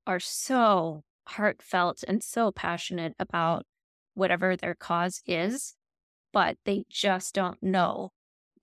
[0.05, 3.65] are so heartfelt and so passionate about
[4.13, 5.75] whatever their cause is,
[6.31, 8.12] but they just don't know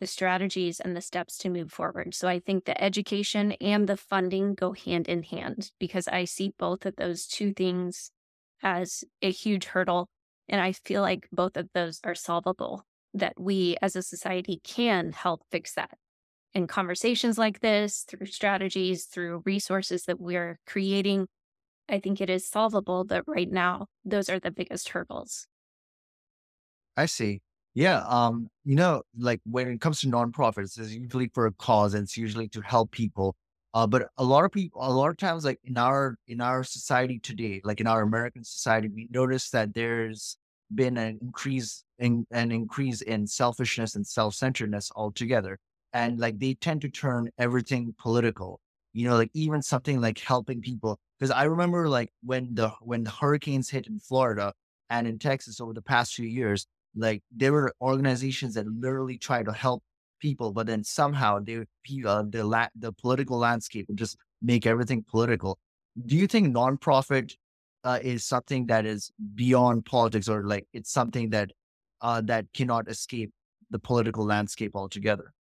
[0.00, 2.14] the strategies and the steps to move forward.
[2.14, 6.52] So I think the education and the funding go hand in hand because I see
[6.58, 8.10] both of those two things
[8.62, 10.08] as a huge hurdle.
[10.48, 15.12] And I feel like both of those are solvable, that we as a society can
[15.12, 15.92] help fix that.
[16.54, 21.28] In conversations like this, through strategies, through resources that we're creating,
[21.90, 23.04] I think it is solvable.
[23.04, 25.46] But right now, those are the biggest hurdles.
[26.96, 27.40] I see.
[27.74, 28.04] Yeah.
[28.06, 32.02] Um, you know, like when it comes to nonprofits, it's usually for a cause and
[32.04, 33.36] it's usually to help people.
[33.72, 36.64] Uh, but a lot of people, a lot of times, like in our in our
[36.64, 40.36] society today, like in our American society, we notice that there's
[40.74, 45.58] been an increase in an increase in selfishness and self-centeredness altogether.
[45.92, 48.60] And like they tend to turn everything political.
[48.92, 50.98] You know, like even something like helping people.
[51.18, 54.52] Because I remember like when the when the hurricanes hit in Florida
[54.88, 59.42] and in Texas over the past few years, like there were organizations that literally try
[59.42, 59.82] to help
[60.20, 61.64] people, but then somehow they
[62.04, 65.58] uh, the la- the political landscape would just make everything political.
[66.06, 67.34] Do you think nonprofit
[67.84, 71.52] uh, is something that is beyond politics, or like it's something that
[72.00, 73.32] uh, that cannot escape
[73.70, 75.32] the political landscape altogether?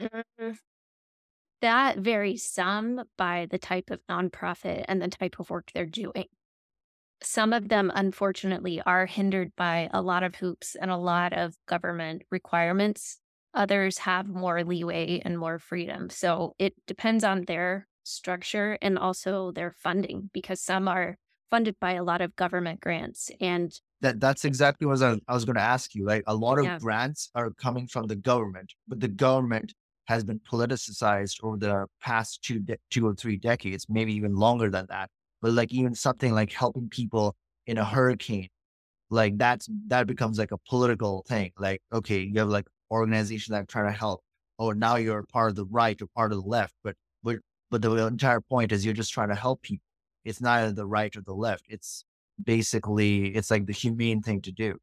[0.00, 0.52] Mm-hmm.
[1.62, 6.26] That varies some by the type of nonprofit and the type of work they're doing
[7.24, 11.54] some of them, unfortunately, are hindered by a lot of hoops and a lot of
[11.66, 13.18] government requirements.
[13.54, 16.10] Others have more leeway and more freedom.
[16.10, 21.16] So it depends on their structure and also their funding because some are
[21.50, 25.34] funded by a lot of government grants and that that's exactly what I was, I
[25.34, 26.78] was going to ask you like a lot of yeah.
[26.78, 29.74] grants are coming from the government but the government
[30.06, 34.68] has been politicized over the past two de- two or three decades maybe even longer
[34.70, 35.08] than that
[35.42, 37.36] but like even something like helping people
[37.66, 38.48] in a hurricane,
[39.10, 41.52] like that's that becomes like a political thing.
[41.58, 44.22] Like, okay, you have like organizations that try to help.
[44.58, 47.38] Oh, now you're part of the right or part of the left, but but
[47.70, 49.84] but the entire point is you're just trying to help people.
[50.24, 51.64] It's neither the right or the left.
[51.68, 52.04] It's
[52.42, 54.78] basically it's like the humane thing to do.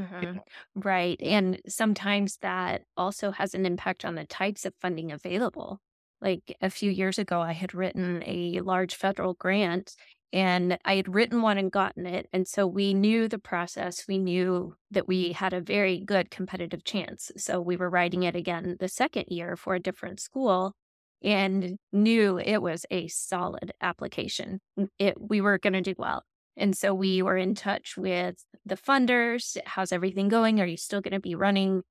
[0.00, 0.38] Hmm
[0.74, 1.20] Right.
[1.20, 5.80] And sometimes that also has an impact on the types of funding available.
[6.20, 9.94] Like a few years ago, I had written a large federal grant
[10.32, 12.28] and I had written one and gotten it.
[12.32, 14.06] And so we knew the process.
[14.06, 17.32] We knew that we had a very good competitive chance.
[17.36, 20.74] So we were writing it again the second year for a different school
[21.22, 24.60] and knew it was a solid application.
[24.98, 26.22] It, we were going to do well.
[26.56, 29.56] And so we were in touch with the funders.
[29.64, 30.60] How's everything going?
[30.60, 31.82] Are you still going to be running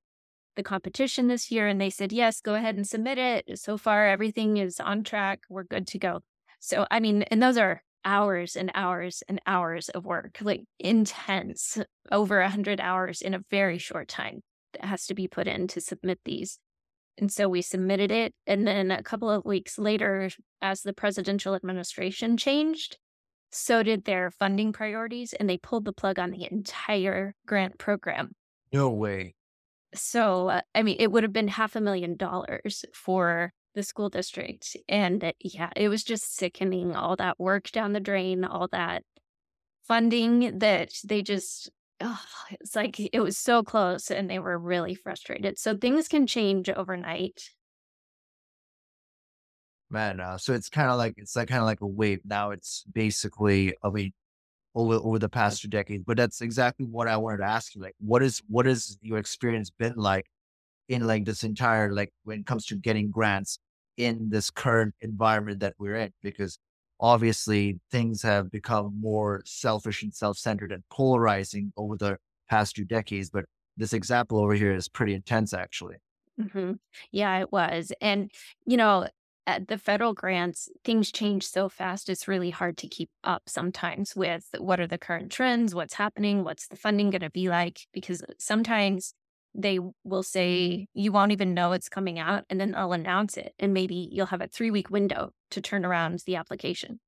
[0.56, 1.66] the competition this year?
[1.66, 3.58] And they said, yes, go ahead and submit it.
[3.58, 5.40] So far, everything is on track.
[5.48, 6.20] We're good to go.
[6.60, 11.78] So, I mean, and those are hours and hours and hours of work, like intense,
[12.10, 14.40] over a 100 hours in a very short time
[14.74, 16.58] that has to be put in to submit these.
[17.18, 18.34] And so we submitted it.
[18.46, 20.30] And then a couple of weeks later,
[20.62, 22.98] as the presidential administration changed,
[23.50, 28.32] so did their funding priorities, and they pulled the plug on the entire grant program.
[28.72, 29.34] No way.
[29.94, 34.08] So, uh, I mean, it would have been half a million dollars for the school
[34.08, 34.76] district.
[34.88, 39.02] And uh, yeah, it was just sickening all that work down the drain, all that
[39.86, 42.20] funding that they just, oh,
[42.52, 45.58] it's like it was so close and they were really frustrated.
[45.58, 47.50] So things can change overnight
[49.90, 50.20] man.
[50.20, 52.20] Uh, so it's kind of like it's like kind of like a wave.
[52.24, 54.12] Now it's basically, I mean,
[54.74, 56.04] over over the past two decades.
[56.06, 57.82] But that's exactly what I wanted to ask you.
[57.82, 60.26] Like, what is what has your experience been like
[60.88, 63.58] in like this entire like when it comes to getting grants
[63.96, 66.12] in this current environment that we're in?
[66.22, 66.58] Because
[67.00, 73.30] obviously things have become more selfish and self-centered and polarizing over the past two decades.
[73.30, 75.96] But this example over here is pretty intense, actually.
[76.52, 76.72] hmm
[77.12, 77.92] Yeah, it was.
[78.00, 78.30] And,
[78.66, 79.08] you know,
[79.46, 82.08] at the federal grants, things change so fast.
[82.08, 86.44] It's really hard to keep up sometimes with what are the current trends, what's happening,
[86.44, 89.14] what's the funding going to be like, because sometimes
[89.54, 93.52] they will say you won't even know it's coming out and then they'll announce it.
[93.58, 97.00] And maybe you'll have a three week window to turn around the application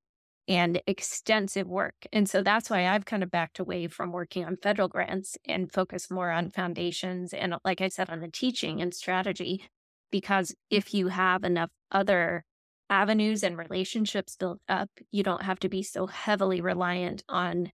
[0.48, 1.94] and extensive work.
[2.12, 5.72] And so that's why I've kind of backed away from working on federal grants and
[5.72, 9.64] focus more on foundations and, like I said, on the teaching and strategy
[10.12, 12.44] because if you have enough other
[12.88, 17.72] avenues and relationships built up, you don't have to be so heavily reliant on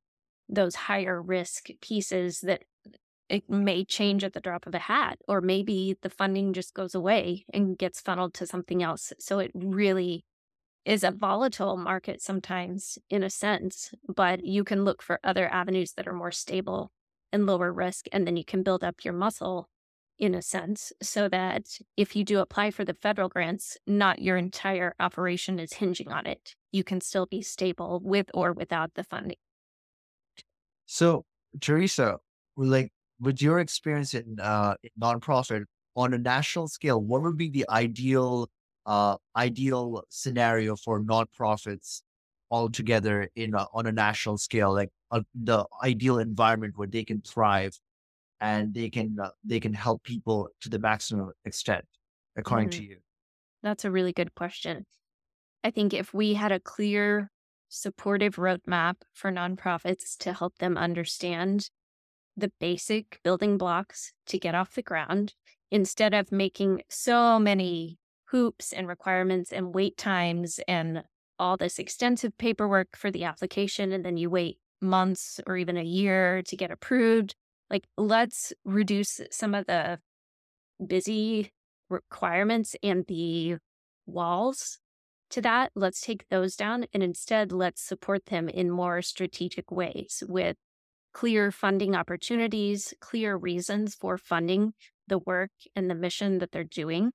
[0.48, 2.62] those higher risk pieces that
[3.29, 6.94] it may change at the drop of a hat, or maybe the funding just goes
[6.94, 9.12] away and gets funneled to something else.
[9.18, 10.24] So it really
[10.87, 15.92] is a volatile market sometimes, in a sense, but you can look for other avenues
[15.92, 16.90] that are more stable
[17.31, 19.68] and lower risk, and then you can build up your muscle
[20.19, 24.37] in a sense, so that if you do apply for the federal grants, not your
[24.37, 26.55] entire operation is hinging on it.
[26.73, 29.37] You can still be stable with or without the funding.
[30.87, 31.25] So,
[31.61, 32.17] Teresa,
[32.57, 37.67] like with your experience in, uh, nonprofit on a national scale, what would be the
[37.69, 38.49] ideal
[38.87, 42.03] uh, ideal scenario for nonprofits
[42.51, 44.73] altogether in on a national scale?
[44.73, 47.79] Like uh, the ideal environment where they can thrive
[48.40, 51.85] and they can uh, they can help people to the maximum extent
[52.37, 52.81] according mm-hmm.
[52.81, 52.96] to you
[53.62, 54.85] that's a really good question
[55.64, 57.31] i think if we had a clear
[57.68, 61.68] supportive roadmap for nonprofits to help them understand
[62.37, 65.35] the basic building blocks to get off the ground
[65.70, 71.03] instead of making so many hoops and requirements and wait times and
[71.38, 75.83] all this extensive paperwork for the application and then you wait months or even a
[75.83, 77.35] year to get approved
[77.71, 79.99] like, let's reduce some of the
[80.85, 81.53] busy
[81.91, 83.57] requirements and the
[84.07, 84.79] walls
[85.31, 85.71] to that.
[85.75, 90.57] Let's take those down and instead let's support them in more strategic ways with
[91.13, 94.73] clear funding opportunities, clear reasons for funding
[95.07, 97.13] the work and the mission that they're doing,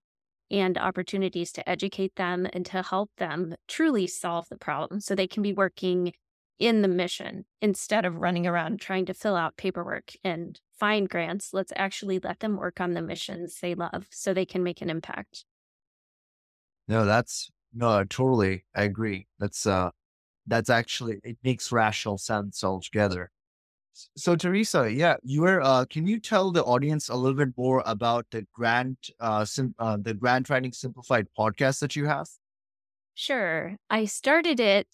[0.51, 5.27] and opportunities to educate them and to help them truly solve the problem so they
[5.27, 6.11] can be working
[6.63, 11.53] in the mission instead of running around trying to fill out paperwork and find grants.
[11.53, 14.89] Let's actually let them work on the missions they love so they can make an
[14.89, 15.43] impact.
[16.87, 18.63] No, that's no, totally.
[18.73, 19.27] I agree.
[19.39, 19.89] That's uh
[20.47, 23.29] that's actually it makes rational sense altogether.
[24.15, 27.83] So Teresa, yeah, you were uh can you tell the audience a little bit more
[27.85, 32.27] about the grant uh, sim- uh the grant writing simplified podcast that you have?
[33.15, 33.75] Sure.
[33.89, 34.87] I started it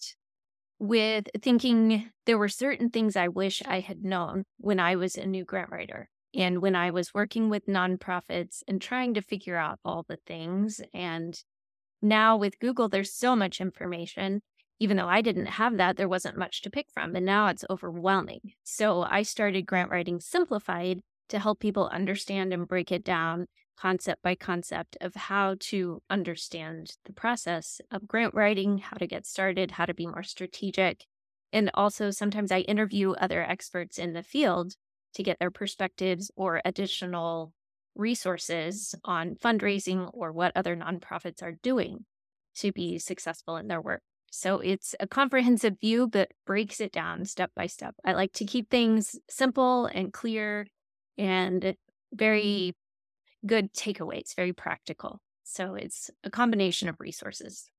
[0.80, 5.26] with thinking there were certain things I wish I had known when I was a
[5.26, 9.78] new grant writer and when I was working with nonprofits and trying to figure out
[9.84, 10.80] all the things.
[10.94, 11.38] And
[12.00, 14.40] now with Google, there's so much information.
[14.78, 17.14] Even though I didn't have that, there wasn't much to pick from.
[17.14, 18.40] And now it's overwhelming.
[18.64, 23.46] So I started Grant Writing Simplified to help people understand and break it down
[23.80, 29.26] concept by concept of how to understand the process of grant writing, how to get
[29.26, 31.04] started, how to be more strategic.
[31.52, 34.74] And also, sometimes I interview other experts in the field
[35.14, 37.52] to get their perspectives or additional
[37.94, 42.04] resources on fundraising or what other nonprofits are doing
[42.56, 44.02] to be successful in their work.
[44.30, 47.94] So it's a comprehensive view, but breaks it down step by step.
[48.04, 50.66] I like to keep things simple and clear
[51.18, 51.74] and
[52.12, 52.74] very
[53.46, 55.20] good takeaways, very practical.
[55.44, 57.70] So it's a combination of resources.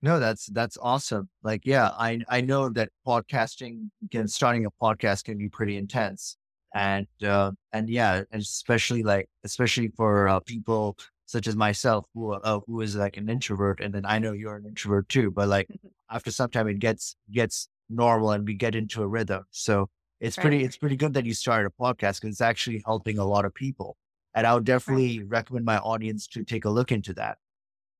[0.00, 1.28] No, that's that's awesome.
[1.42, 6.36] Like, yeah, I I know that podcasting can starting a podcast can be pretty intense,
[6.74, 10.96] and uh, and yeah, and especially like especially for uh, people
[11.26, 14.56] such as myself who uh, who is like an introvert, and then I know you're
[14.56, 15.32] an introvert too.
[15.32, 15.88] But like mm-hmm.
[16.10, 19.44] after some time, it gets gets normal, and we get into a rhythm.
[19.50, 19.88] So
[20.20, 20.42] it's right.
[20.42, 23.44] pretty it's pretty good that you started a podcast because it's actually helping a lot
[23.44, 23.96] of people.
[24.34, 25.28] And I would definitely right.
[25.28, 27.38] recommend my audience to take a look into that.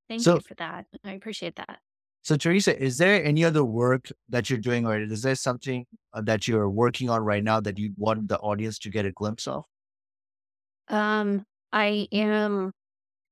[0.09, 0.87] Thank so, you for that.
[1.05, 1.79] I appreciate that.
[2.23, 6.21] So, Teresa, is there any other work that you're doing, or is there something uh,
[6.23, 9.47] that you're working on right now that you want the audience to get a glimpse
[9.47, 9.65] of?
[10.89, 12.73] Um, I am.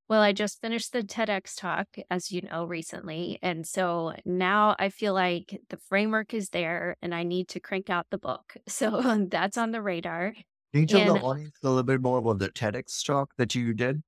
[0.08, 3.40] Well, I just finished the TEDx talk, as you know, recently.
[3.42, 7.90] And so now I feel like the framework is there and I need to crank
[7.90, 8.56] out the book.
[8.68, 10.32] So that's on the radar.
[10.76, 13.54] Can you tell and, the audience a little bit more about the TEDx talk that
[13.54, 14.02] you did?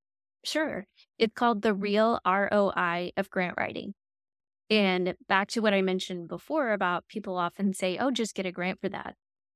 [0.45, 0.85] Sure.
[1.17, 1.81] It's called The mm-hmm.
[1.81, 3.95] Real ROI of Grant Writing.
[4.69, 8.51] And back to what I mentioned before about people often say, oh, just get a
[8.51, 9.15] grant for that.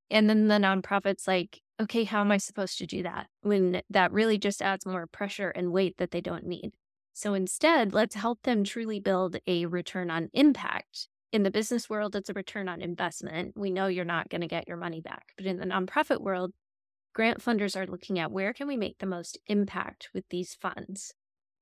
[0.09, 3.27] And then the nonprofit's like, okay, how am I supposed to do that?
[3.41, 6.71] When that really just adds more pressure and weight that they don't need.
[7.13, 11.07] So instead, let's help them truly build a return on impact.
[11.31, 13.53] In the business world, it's a return on investment.
[13.55, 15.33] We know you're not going to get your money back.
[15.37, 16.53] But in the nonprofit world,
[17.13, 21.13] grant funders are looking at where can we make the most impact with these funds?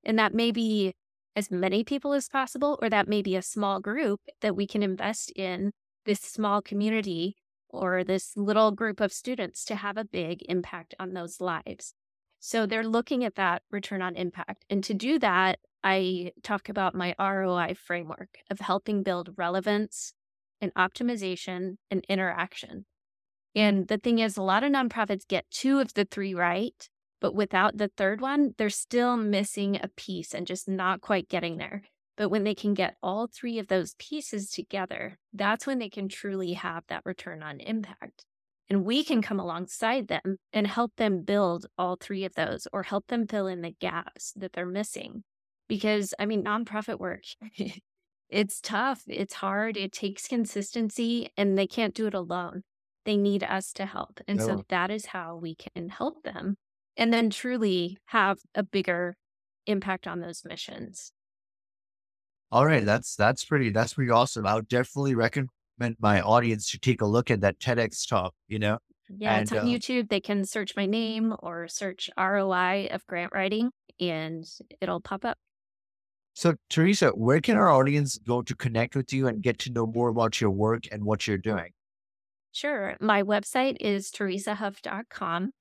[0.03, 0.93] And that may be
[1.35, 4.83] as many people as possible, or that may be a small group that we can
[4.83, 5.71] invest in
[6.05, 7.37] this small community
[7.69, 11.93] or this little group of students to have a big impact on those lives.
[12.39, 14.65] So they're looking at that return on impact.
[14.69, 20.13] And to do that, I talk about my ROI framework of helping build relevance
[20.59, 22.85] and optimization and interaction.
[23.55, 26.89] And the thing is, a lot of nonprofits get two of the three right,
[27.19, 31.57] but without the third one, they're still missing a piece and just not quite getting
[31.57, 31.83] there.
[32.17, 36.07] But when they can get all three of those pieces together, that's when they can
[36.07, 38.25] truly have that return on impact.
[38.69, 42.83] And we can come alongside them and help them build all three of those or
[42.83, 45.23] help them fill in the gaps that they're missing.
[45.67, 47.23] Because, I mean, nonprofit work,
[48.29, 52.63] it's tough, it's hard, it takes consistency, and they can't do it alone
[53.05, 54.19] they need us to help.
[54.27, 54.45] And no.
[54.45, 56.57] so that is how we can help them
[56.97, 59.15] and then truly have a bigger
[59.65, 61.11] impact on those missions.
[62.51, 64.45] All right, that's that's pretty that's pretty awesome.
[64.45, 65.49] I would definitely recommend
[65.99, 68.77] my audience to take a look at that TEDx talk, you know.
[69.17, 70.09] Yeah, and, it's on uh, YouTube.
[70.09, 74.45] They can search my name or search ROI of grant writing and
[74.81, 75.37] it'll pop up.
[76.33, 79.85] So, Teresa, where can our audience go to connect with you and get to know
[79.85, 81.71] more about your work and what you're doing?
[82.51, 82.97] Sure.
[82.99, 85.51] My website is teresahuff.com.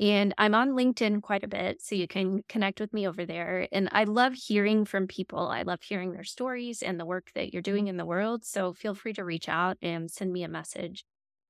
[0.00, 3.66] And I'm on LinkedIn quite a bit, so you can connect with me over there.
[3.72, 5.48] And I love hearing from people.
[5.48, 8.44] I love hearing their stories and the work that you're doing in the world.
[8.44, 11.04] So feel free to reach out and send me a message.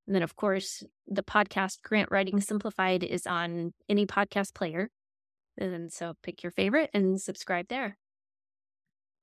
[0.06, 4.88] And then, of course, the podcast Grant Writing Simplified is on any podcast player.
[5.58, 7.98] And so pick your favorite and subscribe there.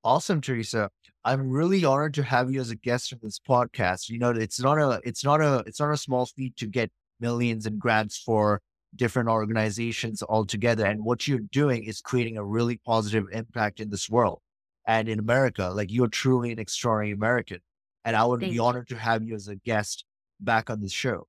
[0.05, 0.91] Awesome, Teresa.
[1.23, 4.07] I'm really honored to have you as a guest on this podcast.
[4.07, 6.91] You know, it's not a it's not a it's not a small feat to get
[7.19, 8.61] millions in grants for
[8.95, 10.85] different organizations all together.
[10.85, 14.41] And what you're doing is creating a really positive impact in this world
[14.85, 15.71] and in America.
[15.73, 17.61] Like you're truly an extraordinary American.
[18.05, 18.97] And I would Thank be honored you.
[18.97, 20.05] to have you as a guest
[20.39, 21.25] back on the show.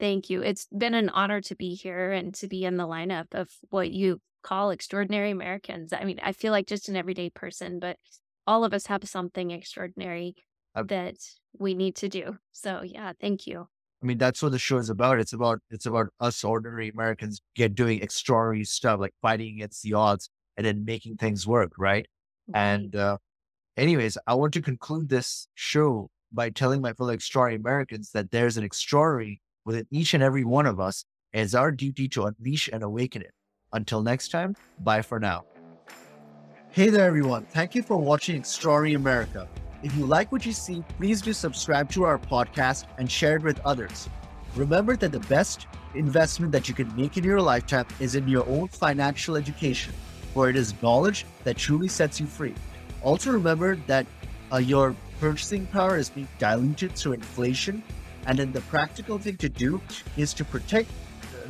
[0.00, 0.42] Thank you.
[0.42, 3.90] It's been an honor to be here and to be in the lineup of what
[3.90, 5.92] you call extraordinary Americans.
[5.92, 7.96] I mean, I feel like just an everyday person, but
[8.46, 10.34] all of us have something extraordinary
[10.74, 11.16] uh, that
[11.58, 12.36] we need to do.
[12.52, 13.66] So yeah, thank you.
[14.02, 15.18] I mean, that's what the show is about.
[15.18, 19.94] It's about it's about us ordinary Americans get doing extraordinary stuff like fighting against the
[19.94, 22.06] odds and then making things work, right?
[22.48, 22.60] right.
[22.60, 23.16] And uh,
[23.76, 28.56] anyways, I want to conclude this show by telling my fellow extraordinary Americans that there's
[28.56, 31.04] an extraordinary within each and every one of us.
[31.32, 33.32] It's our duty to unleash and awaken it.
[33.72, 35.44] Until next time, bye for now.
[36.70, 37.46] Hey there, everyone.
[37.46, 39.48] Thank you for watching Extraordinary America.
[39.82, 43.42] If you like what you see, please do subscribe to our podcast and share it
[43.42, 44.08] with others.
[44.56, 48.48] Remember that the best investment that you can make in your lifetime is in your
[48.48, 49.92] own financial education,
[50.32, 52.54] for it is knowledge that truly sets you free.
[53.02, 54.06] Also, remember that
[54.52, 57.82] uh, your purchasing power is being diluted through inflation,
[58.26, 59.80] and then the practical thing to do
[60.16, 60.90] is to protect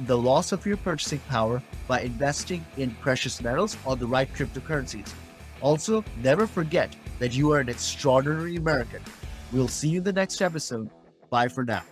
[0.06, 5.12] the loss of your purchasing power by investing in precious metals or the right cryptocurrencies.
[5.60, 9.02] Also, never forget that you are an extraordinary American.
[9.52, 10.90] We'll see you in the next episode.
[11.30, 11.84] Bye for now.